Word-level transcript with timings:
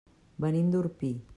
Venim 0.45 0.71
d'Orpí. 0.77 1.15